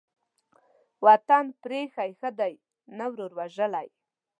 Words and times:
وطن 1.05 1.45
پرې 1.61 1.79
ايښى 1.83 2.07
ښه 2.19 2.29
دى، 2.39 2.53
نه 2.97 3.05
ورور 3.11 3.31
وژلى. 3.39 3.87